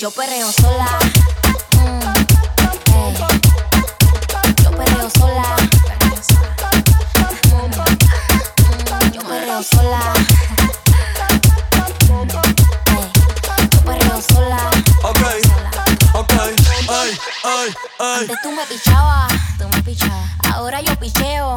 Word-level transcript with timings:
Yo 0.00 0.10
perreo 0.10 0.50
sola. 0.50 0.86
Mm, 1.76 2.00
ey. 2.94 3.14
Yo 4.64 4.70
perreo 4.70 5.10
sola. 5.10 5.56
Mm, 7.44 7.70
Yo 9.12 9.20
perreo 9.22 9.62
sola. 9.62 10.00
Ey. 12.08 12.28
Yo 13.70 13.80
perreo 13.84 14.22
sola. 14.22 14.70
Ok, 15.02 15.22
ok, 16.14 16.32
ay, 16.88 17.10
ay, 17.44 17.74
ay. 17.98 18.20
Antes 18.20 18.36
tú 18.42 18.50
me 18.52 18.64
pichabas, 18.66 19.32
tú 19.58 19.68
me 19.68 19.82
pichabas. 19.82 20.30
Ahora 20.50 20.80
yo 20.80 20.96
picheo. 20.98 21.56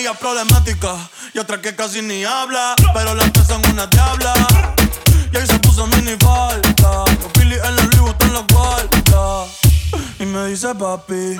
Amiga 0.00 0.14
problemática 0.14 0.96
y 1.34 1.38
otra 1.38 1.60
que 1.60 1.76
casi 1.76 2.00
ni 2.00 2.24
habla. 2.24 2.74
Pero 2.94 3.14
las 3.14 3.30
tres 3.32 3.46
son 3.46 3.60
una 3.70 3.86
diabla. 3.86 4.32
Y 5.30 5.36
ahí 5.36 5.46
se 5.46 5.58
puso 5.58 5.86
mini 5.88 6.16
falta. 6.18 7.04
Los 7.20 7.32
Philly 7.34 7.56
en 7.56 7.76
la 7.76 7.82
Louis 7.82 8.00
Vuitton 8.00 8.32
los 8.32 8.46
guarda. 8.46 9.44
Y 10.18 10.24
me 10.24 10.46
dice 10.46 10.74
papi. 10.74 11.36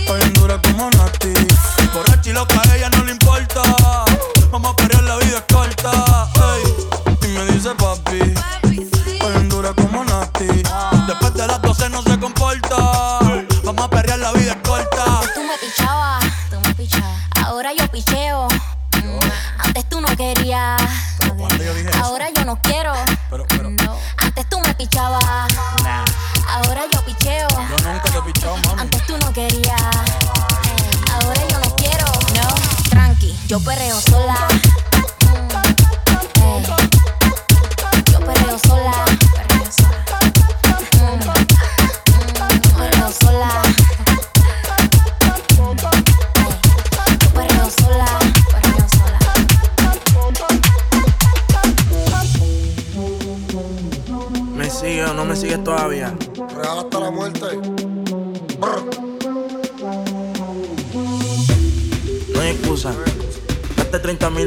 Estoy 0.00 0.20
en 0.20 0.32
dura 0.32 0.60
como 0.62 0.90
Nati. 0.90 1.32
Borracha 1.94 2.30
y 2.30 2.32
loca, 2.32 2.60
a 2.60 2.76
ella 2.76 2.90
no 2.90 3.04
le 3.04 3.12
importa. 3.12 3.62
Vamos 4.50 4.72
a 4.72 4.76
pelear, 4.76 5.04
la 5.04 5.16
vida 5.18 5.38
es 5.38 5.54
corta. 5.54 6.28
Y 7.22 7.26
me 7.28 7.44
dice 7.52 7.70
papi. 7.76 8.55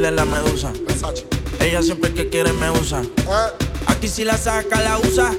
mil 0.00 0.04
en 0.04 0.16
la 0.16 0.24
medusa. 0.24 0.72
Ella 1.60 1.82
siempre 1.82 2.12
que 2.14 2.28
quiere 2.28 2.52
me 2.54 2.70
usa. 2.70 3.02
Aquí 3.86 4.08
si 4.08 4.24
la 4.24 4.36
saca, 4.36 4.80
la 4.80 4.98
usa. 4.98 5.32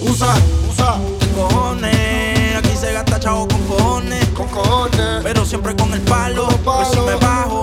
Usa. 0.00 0.34
usa 0.70 0.96
Cojones. 1.34 2.56
Aquí 2.56 2.76
se 2.76 2.92
gasta 2.92 3.20
chavo 3.20 3.46
con 3.46 3.62
cojones. 3.66 4.24
con 4.36 4.48
cojones. 4.48 5.22
Pero 5.22 5.44
siempre 5.44 5.76
con 5.76 5.92
el 5.92 6.00
palo. 6.02 6.48
Pues 6.64 6.88
si 6.88 7.00
me 7.00 7.14
bajo 7.16 7.62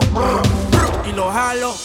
y 1.08 1.12
lo 1.12 1.32
jalo. 1.32 1.76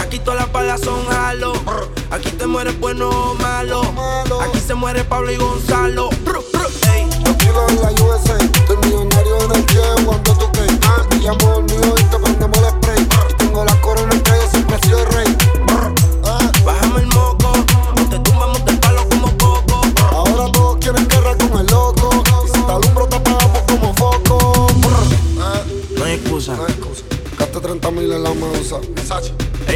Aquí 0.00 0.20
todas 0.20 0.38
las 0.42 0.52
balas 0.52 0.80
son 0.80 1.04
jalo. 1.06 1.52
Aquí 2.12 2.30
te 2.30 2.46
mueres 2.46 2.78
bueno 2.78 3.08
o 3.10 3.34
malo. 3.34 3.82
Aquí 4.40 4.60
se 4.60 4.72
muere 4.74 5.02
Pablo 5.02 5.32
y 5.32 5.36
Gonzalo. 5.36 6.10
Bru, 6.24 6.44
bru, 6.52 6.64
ey. 6.94 7.08
Tranquilo 7.24 7.66
en 7.68 7.82
la 7.82 7.90
USA, 8.04 8.38
estoy 8.38 8.76
millonario 8.76 9.36
en 9.42 9.50
el 9.56 9.66
jet 9.66 10.04
cuando 10.04 10.32
tú 10.34 10.52
que 10.52 10.60
ah, 10.86 11.02
llamo 11.20 11.56
el 11.58 11.64
mío 11.64 11.94
y 11.98 12.02
te 12.04 12.18
prendemos 12.18 12.58
el 12.58 12.70
spray. 12.70 13.02
Y 13.02 13.34
tengo 13.34 13.64
la 13.64 13.80
corona 13.80 14.14
en 14.14 14.20
calle, 14.20 14.48
siempre 14.48 14.76
he 14.76 14.86
sido 14.86 15.00
el 15.00 15.06
rey. 15.12 15.36
Ah, 16.24 16.52
Bájame 16.64 17.00
el 17.00 17.06
moco. 17.08 17.50
O 17.50 18.08
te 18.10 18.18
tumbamos 18.20 18.64
del 18.64 18.78
palo 18.78 19.08
como 19.08 19.36
coco. 19.38 19.80
ahora 20.12 20.52
todos 20.52 20.76
quieren 20.76 21.08
guerra 21.08 21.36
con 21.36 21.58
el 21.58 21.66
loco. 21.66 22.22
Y 22.44 22.46
si 22.46 22.62
te 22.62 22.72
alumbro, 22.72 23.08
te 23.08 23.16
apagamos 23.16 23.62
como 23.66 23.92
foco. 23.94 24.66
Ah, 25.40 25.60
No 25.96 26.04
hay 26.04 26.12
excusa. 26.14 26.54
no 26.54 26.64
hay 26.64 26.70
excusa. 26.72 27.02
Gaste 27.36 27.60
30 27.60 27.90
mil 27.90 28.12
en 28.12 28.22
la 28.22 28.30
medusa. 28.34 28.76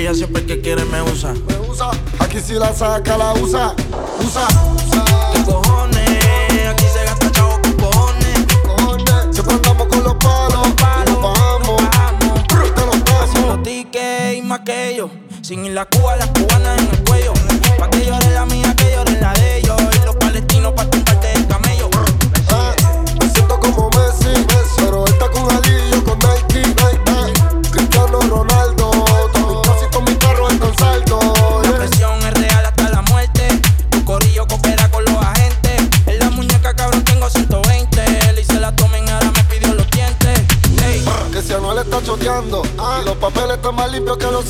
Ella 0.02 0.14
siempre 0.14 0.44
que 0.44 0.60
quiere 0.60 0.84
me 0.86 1.00
usa. 1.00 1.32
me 1.32 1.70
usa. 1.70 1.92
Aquí 2.18 2.40
si 2.40 2.54
la 2.54 2.74
saca, 2.74 3.16
la 3.16 3.34
usa. 3.34 3.72
Usa, 4.18 4.48
usa. 4.74 5.04
¿Qué 5.32 5.44
cojones? 5.44 6.66
Aquí 6.70 6.86
se 6.92 7.04
gasta 7.04 7.30
chavo 7.30 7.60
con 7.62 7.72
cojones. 7.74 8.46
Cojones, 8.66 9.14
siempre 9.30 9.54
andamos 9.54 9.86
con 9.86 10.02
los 10.02 10.14
palos. 10.14 10.66
Y 10.66 11.08
nos 11.08 11.22
bajamos. 11.22 11.82
Brr, 12.48 12.74
te 12.74 12.86
los 12.86 13.04
damos. 13.04 13.46
Los 13.46 13.62
tickets 13.62 14.38
y 14.38 14.42
más 14.42 14.58
que 14.66 14.88
ellos. 14.90 15.08
Sin 15.40 15.64
ir 15.66 15.72
la 15.72 15.84
Cuba, 15.84 16.16
las 16.16 16.30
cubanas 16.30 16.61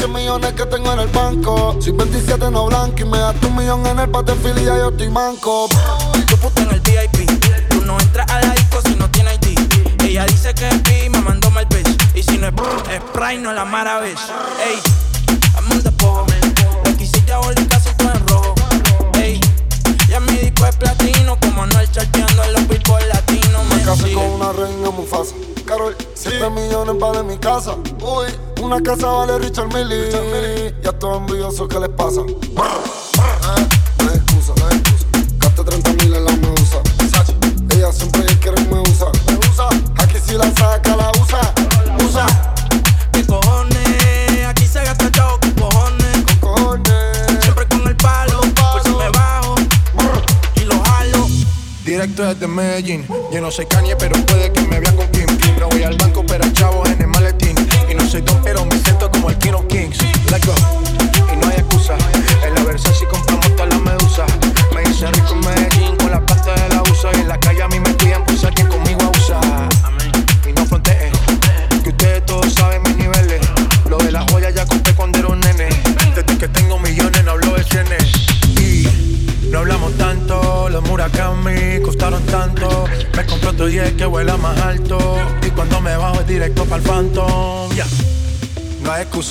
100 0.03 0.13
millones 0.13 0.53
que 0.55 0.67
tengo 0.67 0.93
en 0.95 0.99
el 0.99 1.09
banco. 1.09 1.77
Soy 1.81 1.93
27 1.93 2.51
no 2.51 2.67
blanco 2.67 3.03
y 3.03 3.05
me 3.05 3.19
das 3.19 3.37
un 3.47 3.55
millón 3.55 3.87
en 3.87 4.01
el 4.01 4.11
pate 4.11 4.33
y 4.33 4.65
yo 4.65 4.89
estoy 4.89 5.09
manco. 5.09 5.69
Tu 6.27 6.37
puta 6.39 6.63
en 6.63 6.71
el 6.73 6.81
VIP, 6.81 7.31
tú 7.69 7.83
no 7.83 7.97
entras 8.01 8.29
a 8.29 8.41
la 8.41 8.53
disco 8.53 8.81
si 8.85 8.97
no 8.97 9.09
tienes 9.13 9.39
ID. 9.43 10.03
Ella 10.03 10.27
dice 10.27 10.53
que 10.55 10.67
es 10.67 10.83
B, 10.83 11.09
me 11.09 11.21
mandó 11.21 11.53
mal 11.53 11.67
bitch. 11.67 11.87
Y 12.17 12.23
si 12.25 12.37
no 12.37 12.49
es 12.49 12.55
es 12.91 13.01
Sprite, 13.01 13.43
no 13.43 13.53
la 13.53 13.65
mara 13.65 14.05
Ey, 14.05 14.17
I'm 15.55 15.71
on 15.71 15.81
the 15.85 15.91
ball. 16.03 16.27
La 16.85 16.93
quisiste 16.95 17.33
bolica 17.37 17.79
si 17.79 17.95
tú 17.95 18.11
en 18.13 18.27
rojo. 18.27 18.55
Ey, 19.15 19.41
ya 20.09 20.19
mi 20.19 20.33
disco 20.33 20.67
es 20.67 20.75
platino, 20.75 21.39
como 21.39 21.65
no 21.65 21.79
el 21.79 21.89
charteando 21.93 22.43
en 22.43 22.53
los 22.55 22.63
por 22.63 23.07
latinos. 23.07 23.65
Me 23.71 23.81
casé 23.83 24.13
con 24.15 24.25
una 24.25 24.51
reina 24.51 24.91
muy 24.91 25.07
fácil. 25.07 25.37
Carol, 25.65 25.97
7 26.15 26.51
millones 26.51 26.99
vale 26.99 27.23
mi 27.23 27.39
casa. 27.39 27.77
Uy, 28.01 28.27
una 28.62 28.81
casa 28.81 29.06
vale 29.09 29.38
Richard 29.38 29.73
Millie. 29.75 30.75
Ya 30.82 30.93
todo 30.93 31.19
envidioso, 31.19 31.67
¿qué 31.67 31.81
les 31.81 31.88
pasa? 31.91 32.20
Eh, 32.20 33.67
no 33.99 34.11
hay 34.11 34.17
excusa, 34.17 34.53
no 34.59 34.67
hay 34.69 34.76
excusa. 34.79 35.06
Gaste 35.38 35.64
30 35.64 35.93
mil 35.93 36.14
en 36.14 36.25
la 36.25 36.32
medusa. 36.32 36.79
Ella 37.70 37.93
siempre 37.93 38.25
quiere 38.38 38.62
me 38.67 38.81
usa. 38.81 39.06
Me 39.26 39.35
usa. 39.50 39.69
Aquí 39.99 40.19
si 40.25 40.35
la 40.35 40.50
saca, 40.55 40.97
la 40.97 41.11
usa. 41.23 41.55
Usa. 42.06 42.26
¿Qué 43.12 43.26
cojones? 43.26 44.47
Aquí 44.47 44.67
se 44.67 44.85
gasta 44.85 45.11
chavo 45.11 45.38
con 45.41 45.53
cojones. 45.53 46.25
Con 46.41 46.55
cojones. 46.55 47.43
Siempre 47.43 47.67
con 47.69 47.88
el 47.88 47.97
palo. 47.97 48.41
Por 48.41 48.82
si 48.82 48.91
me 48.91 49.08
bajo. 49.11 49.55
Y 50.56 50.61
lo 50.61 50.81
jalo. 50.85 51.26
Directo 51.85 52.23
desde 52.23 52.47
Medellín. 52.47 53.06
Yo 53.32 53.41
no 53.41 53.50
soy 53.50 53.67
Kanye, 53.67 53.97
pero 53.97 54.15
puede 54.26 54.52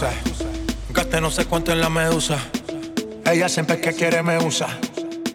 excusa. 0.09 0.47
Gasté 0.89 1.21
no 1.21 1.31
sé 1.31 1.45
cuánto 1.45 1.71
en 1.71 1.81
la 1.81 1.89
medusa. 1.89 2.37
Ella 3.25 3.47
siempre 3.49 3.79
que 3.79 3.93
quiere 3.93 4.23
me 4.23 4.37
usa. 4.43 4.67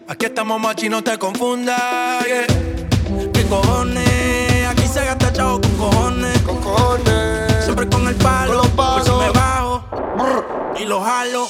Aquí 0.07 0.25
estamos 0.25 0.59
machi, 0.59 0.89
no 0.89 1.03
te 1.03 1.17
confundas. 1.17 2.25
yeah. 2.25 2.47
¿Qué 3.33 3.43
cojones? 3.45 4.67
Aquí 4.67 4.87
se 4.87 5.03
gasta 5.05 5.31
chavo 5.33 5.61
con 5.61 5.71
cojones. 5.77 6.39
Con 6.41 6.57
cojones. 6.57 7.63
Siempre 7.63 7.87
con 7.87 8.07
el 8.07 8.15
palo. 8.15 8.47
Con 8.47 8.57
los 8.57 8.67
palos. 8.69 9.19
Me 9.19 9.31
bajo. 9.31 9.83
Y 10.79 10.85
lo 10.85 11.01
jalo. 11.01 11.47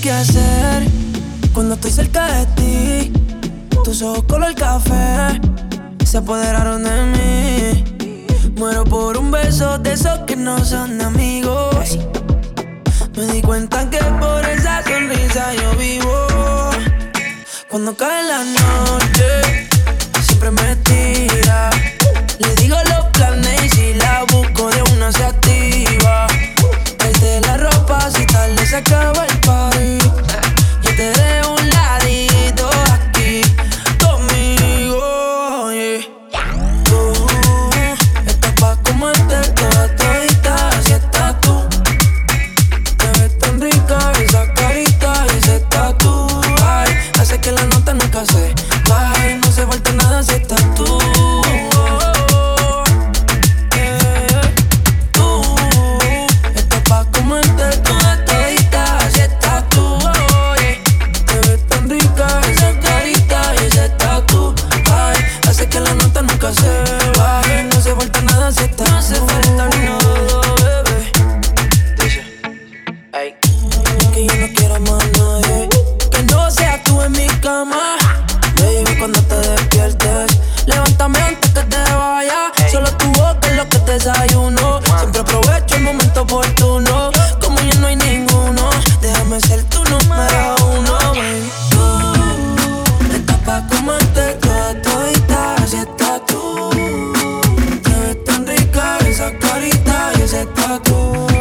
Qué 0.00 0.10
hacer 0.10 0.86
Cuando 1.52 1.74
estoy 1.74 1.90
cerca 1.90 2.26
de 2.26 2.46
ti 2.46 3.12
Tus 3.84 4.02
ojos 4.02 4.24
color 4.24 4.54
café 4.54 5.40
Se 6.04 6.18
apoderaron 6.18 6.82
de 6.82 7.02
mí. 7.12 7.84
Muero 8.56 8.84
por 8.84 9.16
un 9.16 9.30
beso 9.30 9.78
de 9.78 9.92
esos 9.92 10.20
que 10.20 10.34
no 10.36 10.64
son 10.64 11.00
amigos 11.00 11.65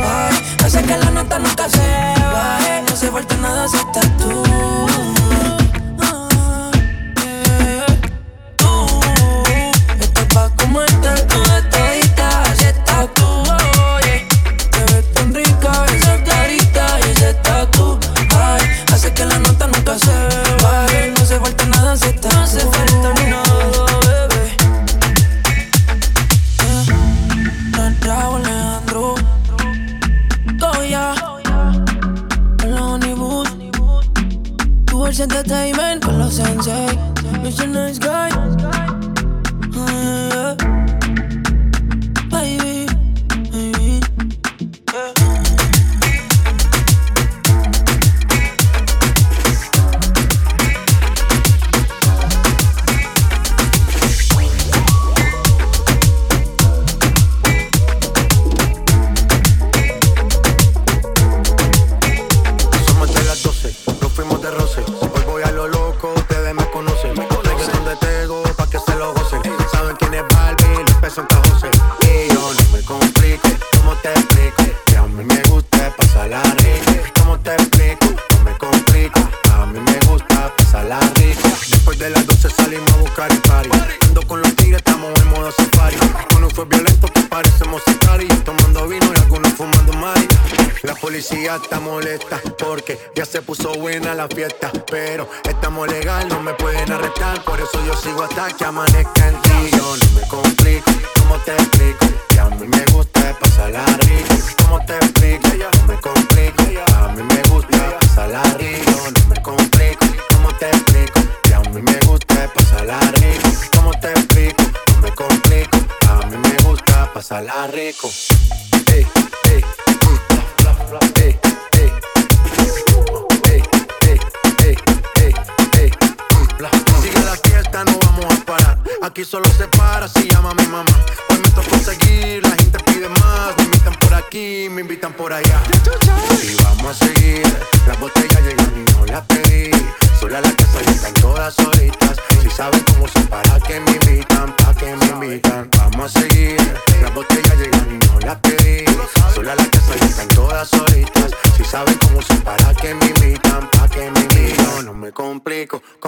Ay, 0.08 0.36
hace 0.64 0.82
que 0.84 0.98
la 0.98 1.10
nota 1.12 1.40
nunca 1.40 1.70
se 1.70 1.78
baje 1.78 2.82
No 2.88 2.94
hace 2.94 3.12
falta 3.12 3.36
nada 3.38 3.68
si 3.68 3.78
estás 3.78 4.15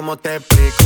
¿Cómo 0.08 0.16
te 0.16 0.38
explico? 0.38 0.77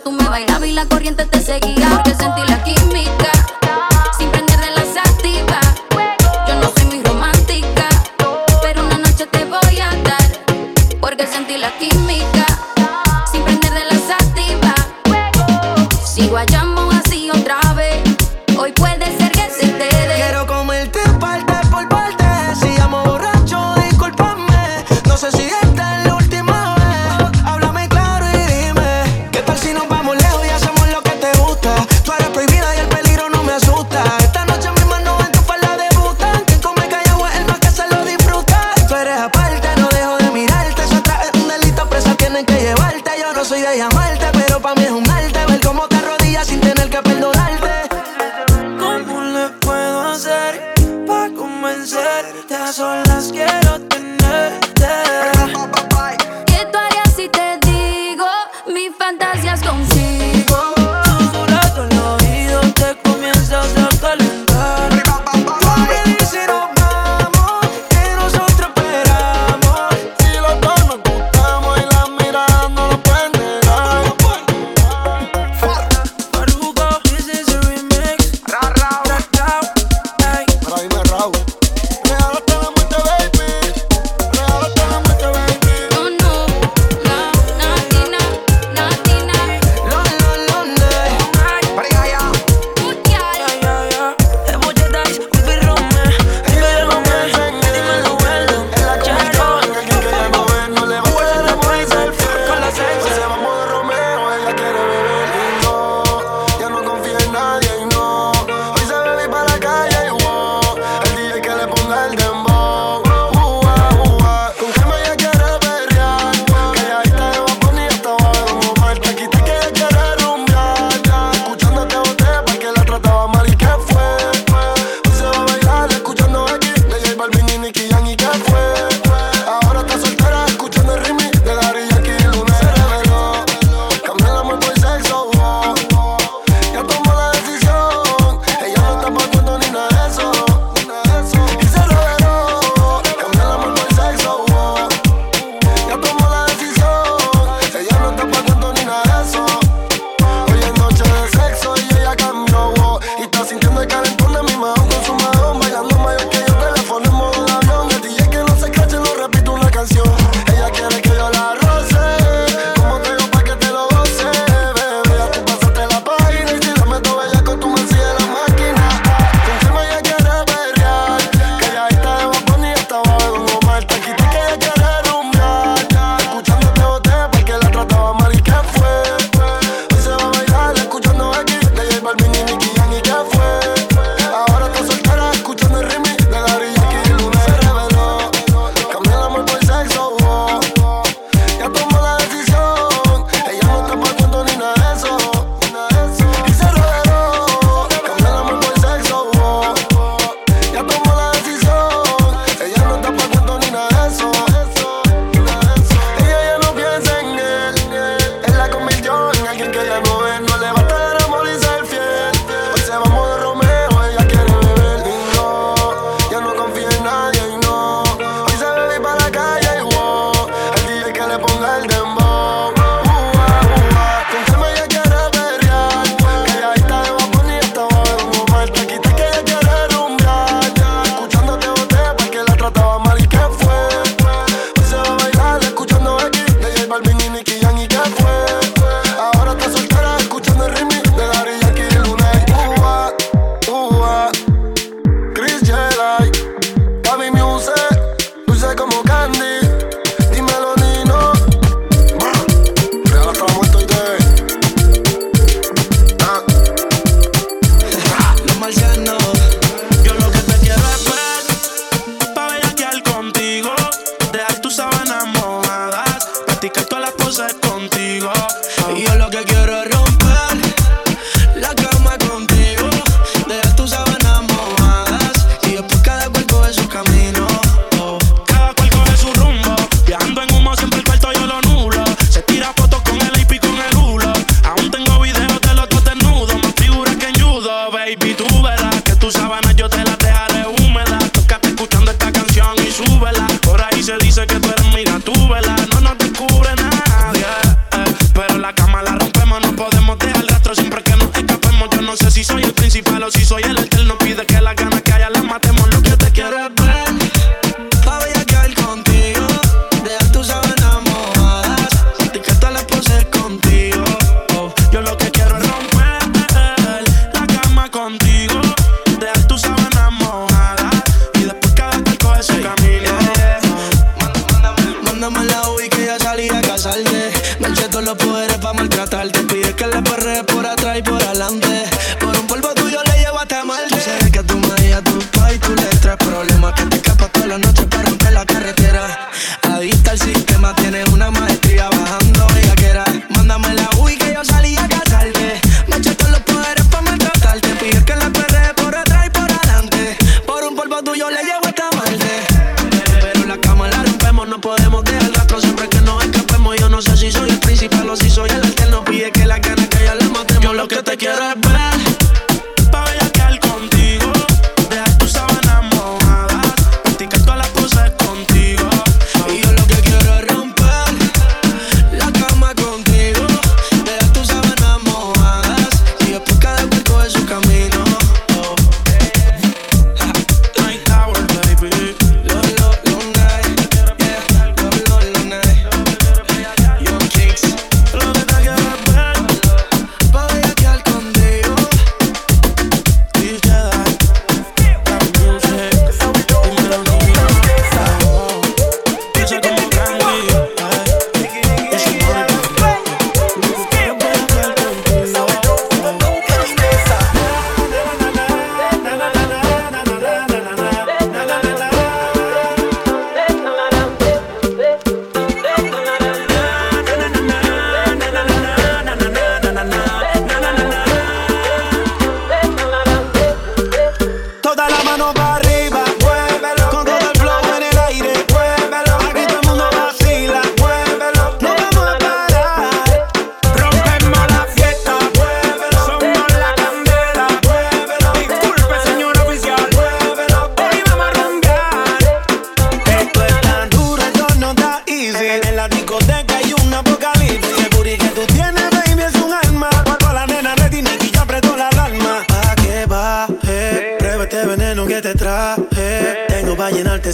tú 0.00 0.12
me 0.12 0.24
bailabas 0.28 0.68
y 0.68 0.72
la 0.72 0.86
corriente 0.86 1.24
te 1.26 1.40
seguía. 1.40 1.88
Porque 1.90 2.14
sentí 2.14 2.42
la 2.48 2.62
química. 2.64 3.33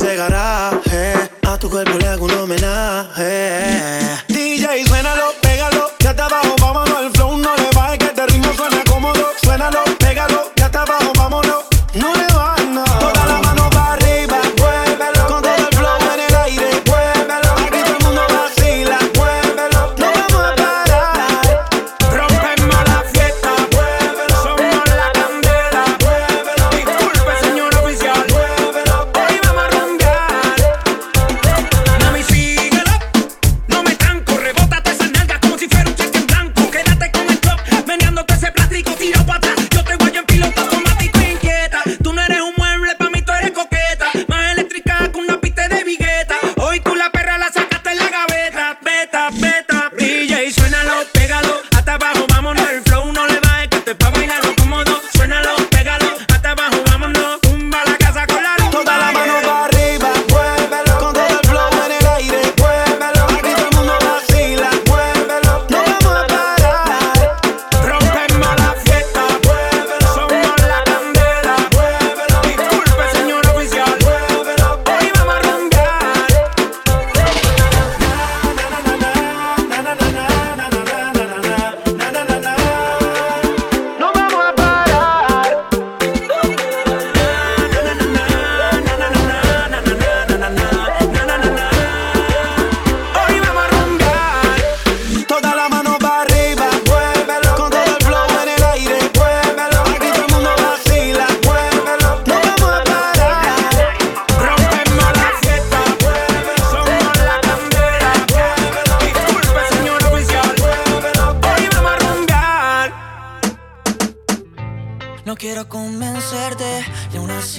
Pa' 0.00 0.39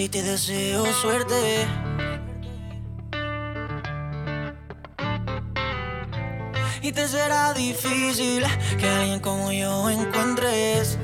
Si 0.02 0.10
te 0.10 0.24
deseo 0.24 0.84
suerte. 0.94 1.68
Y 6.82 6.92
te 6.92 7.08
será 7.08 7.54
difícil 7.54 8.44
que 8.80 8.90
alguien 8.90 9.20
como 9.20 9.52
yo 9.52 9.92
encuentres. 9.92 10.98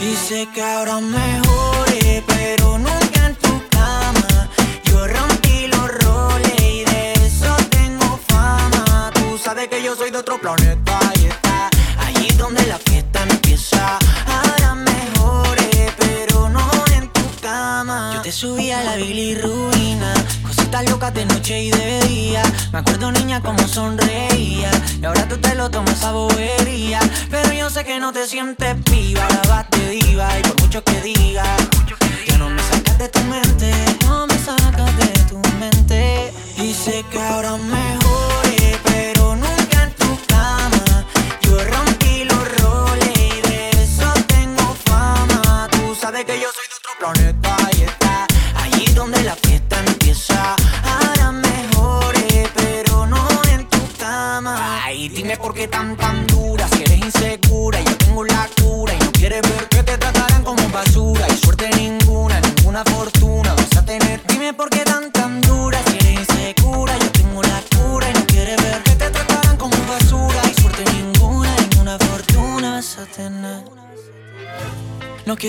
Y 0.00 0.16
sé 0.16 0.48
que 0.52 0.60
ahora 0.60 1.00
mejoré, 1.00 2.24
pero 2.26 2.78
nunca 2.78 3.26
en 3.26 3.36
tu 3.36 3.62
cama. 3.68 4.50
Yo 4.86 5.06
rompí 5.06 5.68
los 5.68 5.88
roles 6.02 6.60
y 6.60 6.82
de 6.82 7.12
eso 7.12 7.54
tengo 7.70 8.18
fama. 8.26 9.12
Tú 9.14 9.38
sabes 9.38 9.68
que 9.68 9.80
yo 9.84 9.94
soy 9.94 10.10
de 10.10 10.18
otro 10.18 10.36
planeta 10.40 10.98
y 11.20 11.26
está 11.26 11.70
allí 11.96 12.28
donde 12.36 12.66
la 12.66 12.78
fiesta. 12.78 12.97
Te 18.28 18.32
subía 18.32 18.84
la 18.84 18.96
bilirruina, 18.96 20.12
cositas 20.46 20.84
locas 20.90 21.14
de 21.14 21.24
noche 21.24 21.62
y 21.62 21.70
de 21.70 22.00
día. 22.00 22.42
Me 22.74 22.80
acuerdo 22.80 23.10
niña 23.10 23.40
como 23.40 23.66
sonreía, 23.66 24.70
y 25.00 25.04
ahora 25.06 25.26
tú 25.26 25.38
te 25.38 25.54
lo 25.54 25.70
tomas 25.70 26.04
a 26.04 26.12
bobería. 26.12 27.00
Pero 27.30 27.54
yo 27.54 27.70
sé 27.70 27.86
que 27.86 27.98
no 27.98 28.12
te 28.12 28.26
sientes 28.26 28.76
viva, 28.84 29.22
ahora 29.22 29.40
vas 29.48 29.70
de 29.70 29.88
diva, 29.92 30.28
y 30.38 30.42
por 30.42 30.60
mucho 30.60 30.84
que 30.84 31.00
diga, 31.00 31.42
que 32.26 32.36
no 32.36 32.50
me 32.50 32.62
sacas 32.64 32.98
de 32.98 33.08
tu 33.08 33.20
mente, 33.20 33.72
no 34.04 34.26
me 34.26 34.38
sacas 34.38 34.94
de 34.98 35.06
tu 35.30 35.38
mente. 35.58 36.30
Y 36.58 36.74
sé 36.74 37.06
que 37.10 37.18
ahora 37.18 37.56
mejor 37.56 38.07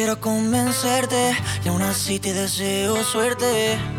quiero 0.10 0.22
convencerte 0.22 1.36
y 1.64 1.68
aún 1.68 1.84
así 1.84 2.20
te 2.20 2.34
deseo 2.34 3.04
suerte. 3.04 3.99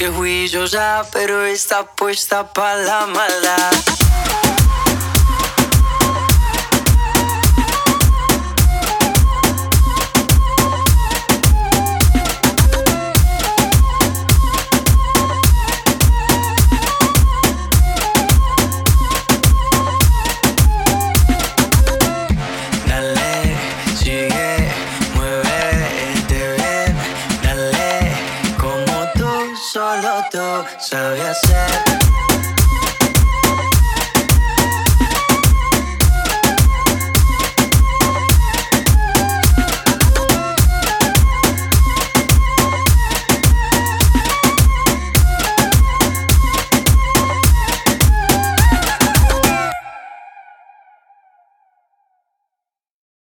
que 0.00 0.08
juiciosa, 0.08 1.06
pero 1.12 1.44
está 1.44 1.84
puesta 1.84 2.50
para 2.54 2.76
la 2.76 3.06
maldad. 3.06 4.49
So 30.78 30.96
ser 31.34 31.89